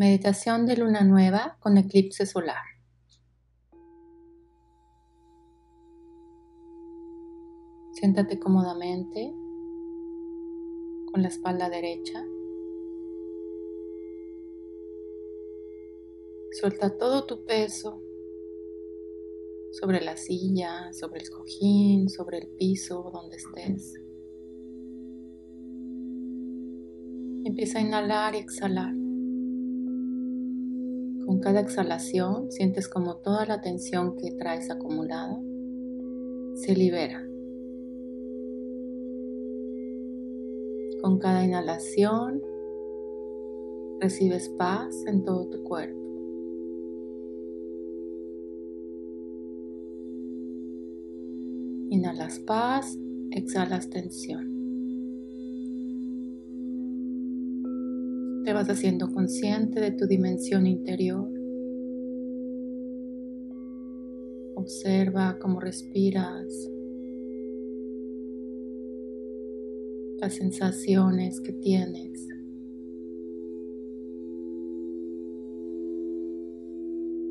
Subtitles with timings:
[0.00, 2.62] Meditación de luna nueva con eclipse solar.
[7.94, 9.34] Siéntate cómodamente
[11.10, 12.24] con la espalda derecha.
[16.52, 18.00] Suelta todo tu peso
[19.80, 23.94] sobre la silla, sobre el cojín, sobre el piso, donde estés.
[27.44, 28.97] Empieza a inhalar y exhalar.
[31.28, 35.38] Con cada exhalación sientes como toda la tensión que traes acumulada
[36.54, 37.22] se libera.
[41.02, 42.42] Con cada inhalación
[44.00, 46.00] recibes paz en todo tu cuerpo.
[51.90, 52.98] Inhalas paz,
[53.32, 54.47] exhalas tensión.
[58.48, 61.30] Te vas haciendo consciente de tu dimensión interior.
[64.54, 66.46] Observa cómo respiras,
[70.18, 72.26] las sensaciones que tienes.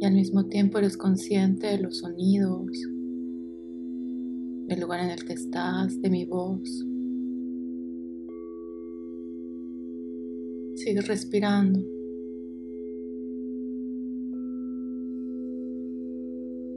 [0.00, 2.66] Y al mismo tiempo eres consciente de los sonidos,
[4.66, 6.87] del lugar en el que estás, de mi voz.
[10.88, 11.80] Sigue respirando.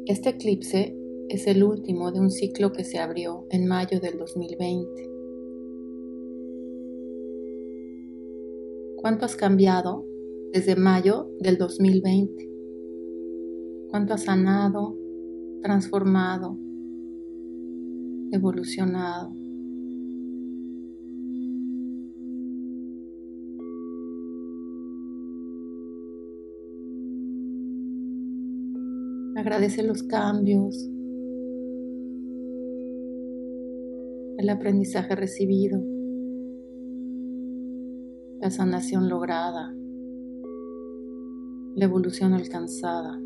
[0.06, 0.98] Este eclipse
[1.30, 5.10] es el último de un ciclo que se abrió en mayo del 2020.
[8.98, 10.06] ¿Cuánto has cambiado
[10.52, 12.50] desde mayo del 2020?
[13.92, 14.98] ¿Cuánto has sanado,
[15.62, 16.60] transformado,
[18.34, 19.41] evolucionado?
[29.42, 30.88] Agradece los cambios,
[34.38, 35.84] el aprendizaje recibido,
[38.40, 39.76] la sanación lograda,
[41.74, 43.20] la evolución alcanzada.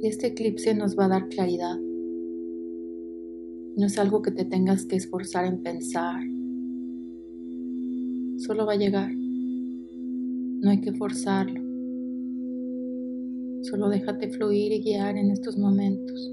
[0.00, 1.78] Y este eclipse nos va a dar claridad.
[3.76, 6.20] No es algo que te tengas que esforzar en pensar.
[8.38, 9.21] Solo va a llegar.
[10.62, 11.60] No hay que forzarlo.
[13.62, 16.32] Solo déjate fluir y guiar en estos momentos.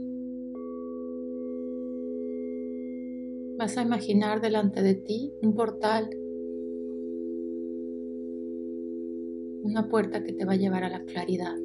[3.58, 6.08] Vas a imaginar delante de ti un portal,
[9.64, 11.56] una puerta que te va a llevar a la claridad.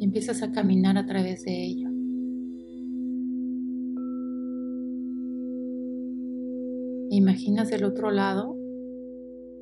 [0.00, 1.89] Y empiezas a caminar a través de ello.
[7.16, 8.56] Imaginas del otro lado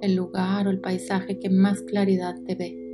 [0.01, 2.85] el lugar o el paisaje que más claridad te ve.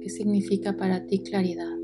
[0.00, 1.76] ¿Qué significa para ti claridad?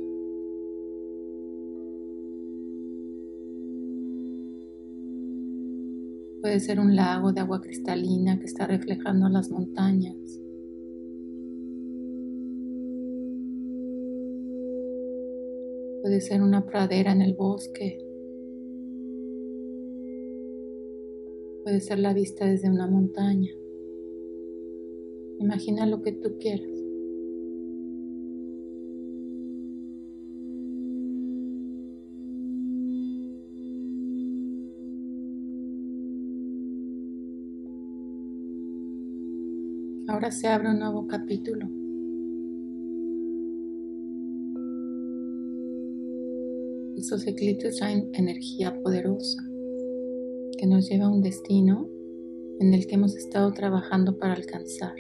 [6.41, 10.17] Puede ser un lago de agua cristalina que está reflejando las montañas.
[16.03, 17.99] Puede ser una pradera en el bosque.
[21.65, 23.51] Puede ser la vista desde una montaña.
[25.41, 26.69] Imagina lo que tú quieras.
[40.09, 41.69] Ahora se abre un nuevo capítulo.
[46.99, 49.41] Estos eclipses traen energía poderosa
[50.59, 51.89] que nos lleva a un destino
[52.59, 54.97] en el que hemos estado trabajando para alcanzar.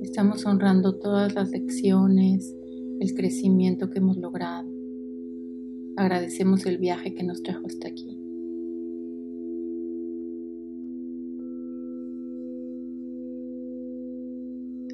[0.00, 2.56] Estamos honrando todas las lecciones,
[2.98, 4.70] el crecimiento que hemos logrado.
[5.96, 8.18] Agradecemos el viaje que nos trajo hasta aquí.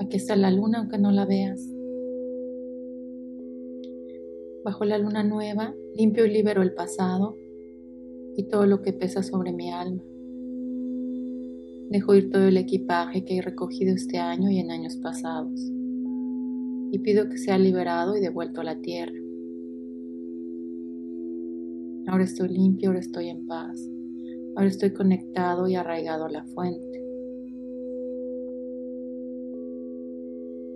[0.00, 1.77] Aquí está la luna aunque no la veas.
[4.68, 7.38] Bajo la luna nueva, limpio y libero el pasado
[8.36, 10.02] y todo lo que pesa sobre mi alma.
[11.88, 15.58] Dejo ir todo el equipaje que he recogido este año y en años pasados.
[16.92, 19.18] Y pido que sea liberado y devuelto a la tierra.
[22.08, 23.80] Ahora estoy limpio, ahora estoy en paz.
[24.54, 27.02] Ahora estoy conectado y arraigado a la fuente.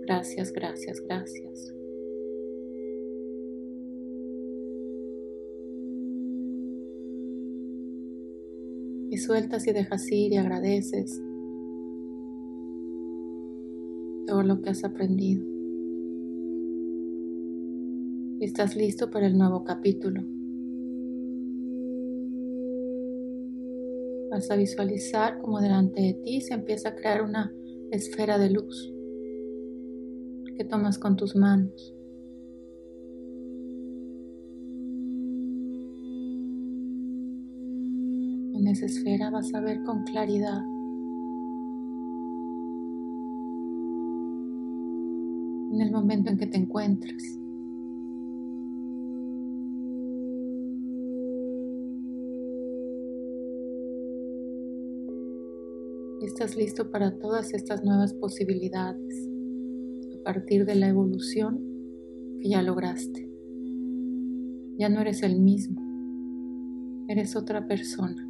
[0.07, 1.75] Gracias, gracias, gracias.
[9.13, 11.21] Y sueltas y dejas ir y agradeces
[14.25, 15.45] todo lo que has aprendido.
[18.39, 20.23] Y estás listo para el nuevo capítulo.
[24.31, 27.53] Vas a visualizar como delante de ti se empieza a crear una
[27.91, 28.91] esfera de luz
[30.57, 31.93] que tomas con tus manos.
[38.85, 40.61] Esfera vas a ver con claridad
[45.71, 47.39] en el momento en que te encuentras.
[56.33, 59.29] estás listo para todas estas nuevas posibilidades
[60.19, 61.59] a partir de la evolución
[62.41, 63.29] que ya lograste.
[64.79, 65.79] Ya no eres el mismo,
[67.07, 68.27] eres otra persona.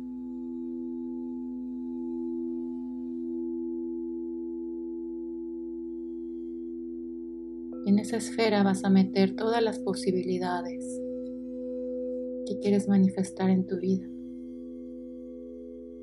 [7.82, 10.99] Y en esa esfera vas a meter todas las posibilidades
[12.47, 14.07] que quieres manifestar en tu vida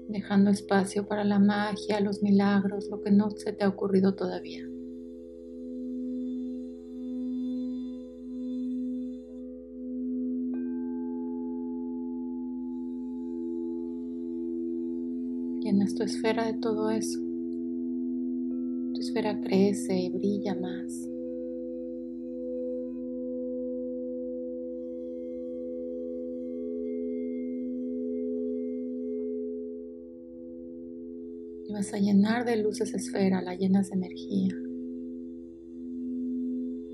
[0.07, 4.65] dejando espacio para la magia, los milagros, lo que no se te ha ocurrido todavía.
[15.61, 17.21] Llenas tu esfera de todo eso.
[18.95, 21.10] Tu esfera crece y brilla más.
[31.81, 34.55] Vas a llenar de luz esa esfera, la llenas de energía,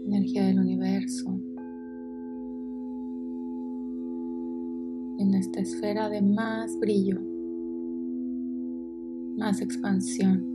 [0.04, 1.40] energía del universo.
[5.18, 7.18] En esta esfera de más brillo,
[9.36, 10.54] más expansión.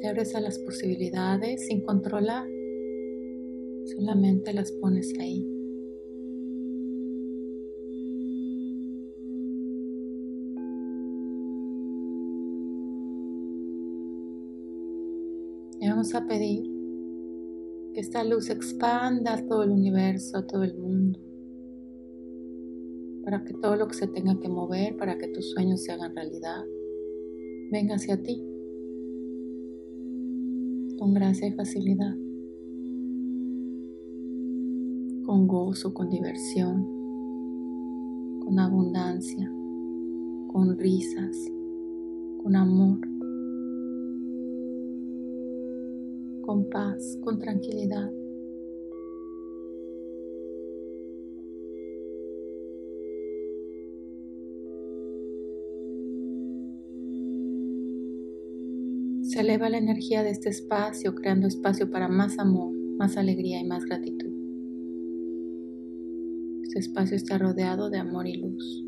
[0.00, 2.46] Te abres a las posibilidades sin controlar,
[3.96, 5.55] solamente las pones ahí.
[15.80, 16.64] Vamos a pedir
[17.92, 21.18] que esta luz expanda todo el universo, todo el mundo,
[23.24, 26.14] para que todo lo que se tenga que mover, para que tus sueños se hagan
[26.14, 26.64] realidad,
[27.70, 28.42] venga hacia ti
[30.98, 32.14] con gracia y facilidad,
[35.24, 36.84] con gozo, con diversión,
[38.44, 39.50] con abundancia,
[40.52, 41.36] con risas,
[42.42, 43.15] con amor.
[46.46, 48.10] Con paz, con tranquilidad.
[59.22, 63.64] Se eleva la energía de este espacio, creando espacio para más amor, más alegría y
[63.64, 64.32] más gratitud.
[66.62, 68.84] Este espacio está rodeado de amor y luz.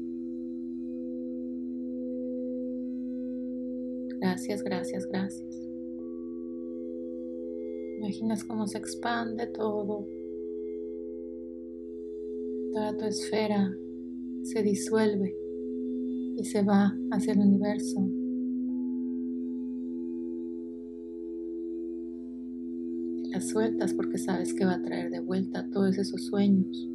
[4.20, 5.67] Gracias, gracias, gracias.
[7.98, 10.06] Imaginas cómo se expande todo.
[12.72, 13.76] Toda tu esfera
[14.44, 15.34] se disuelve
[16.36, 18.08] y se va hacia el universo.
[23.32, 26.88] La sueltas porque sabes que va a traer de vuelta todos esos sueños,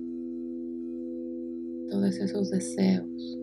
[1.90, 3.38] todos esos deseos,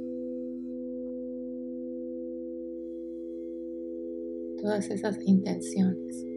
[4.63, 6.30] todas esas intenciones.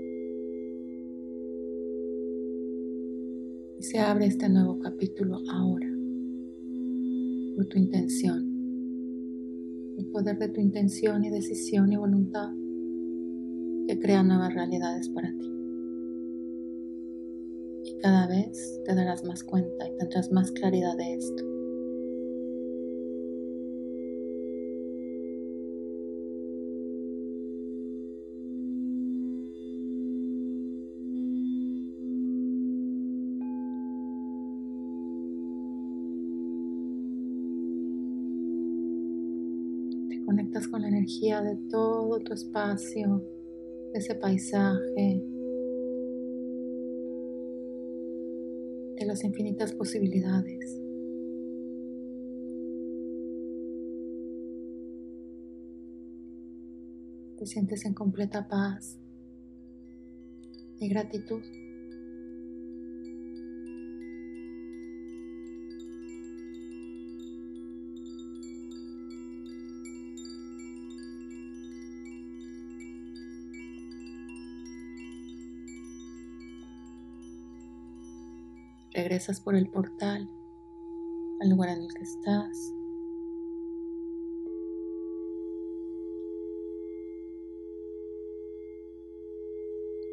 [3.84, 5.90] Se abre este nuevo capítulo ahora
[7.58, 8.50] por tu intención.
[9.98, 12.50] El poder de tu intención y decisión y voluntad
[13.88, 15.52] que crea nuevas realidades para ti.
[17.84, 21.53] Y cada vez te darás más cuenta y tendrás más claridad de esto.
[40.62, 43.24] con la energía de todo tu espacio,
[43.92, 45.24] de ese paisaje,
[49.00, 50.80] de las infinitas posibilidades.
[57.38, 59.00] Te sientes en completa paz
[60.80, 61.42] y gratitud.
[79.04, 80.30] Regresas por el portal
[81.42, 82.74] al lugar en el que estás.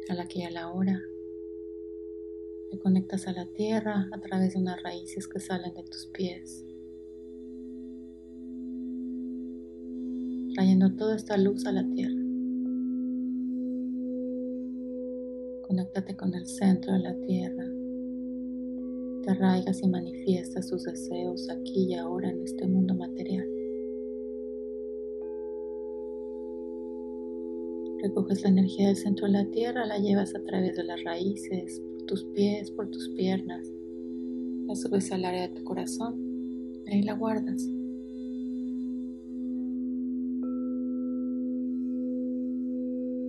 [0.09, 1.01] A la que a la hora.
[2.69, 6.65] Te conectas a la tierra a través de unas raíces que salen de tus pies.
[10.53, 12.21] Trayendo toda esta luz a la tierra.
[15.65, 17.70] Conéctate con el centro de la tierra
[19.21, 23.47] te arraigas y manifiestas tus deseos aquí y ahora en este mundo material.
[28.01, 31.79] Recoges la energía del centro de la tierra, la llevas a través de las raíces,
[31.79, 33.71] por tus pies, por tus piernas,
[34.67, 36.15] la subes al área de tu corazón
[36.85, 37.69] y ahí la guardas.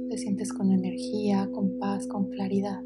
[0.08, 2.82] Te sientes con energía, con paz, con claridad.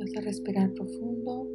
[0.00, 1.46] Vas a respirar profundo.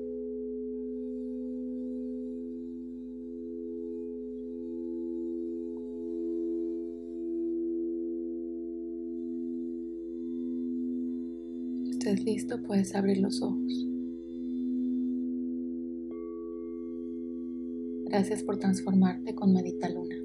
[12.06, 13.88] estés listo, puedes abrir los ojos.
[18.06, 20.25] Gracias por transformarte con Medita Luna.